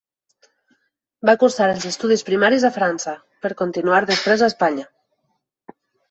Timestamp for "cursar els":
1.41-1.83